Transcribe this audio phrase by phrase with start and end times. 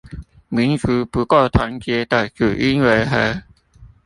[0.49, 3.43] 民族不夠團結的主因為何？